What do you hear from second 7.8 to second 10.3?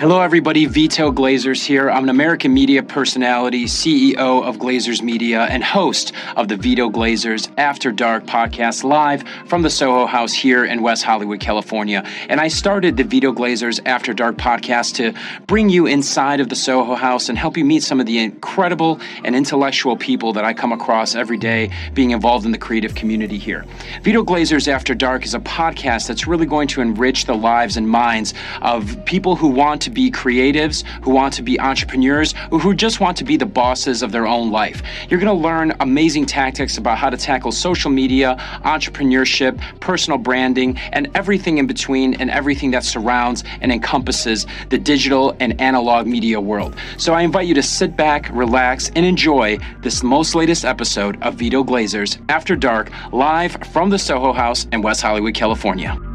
Dark podcast live from the Soho